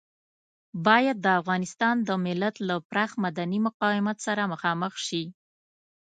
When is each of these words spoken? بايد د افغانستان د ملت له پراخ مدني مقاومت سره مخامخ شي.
بايد 0.85 1.17
د 1.21 1.27
افغانستان 1.39 1.95
د 2.07 2.09
ملت 2.25 2.55
له 2.67 2.75
پراخ 2.89 3.11
مدني 3.25 3.59
مقاومت 3.67 4.17
سره 4.27 4.49
مخامخ 4.53 4.93
شي. 5.07 5.23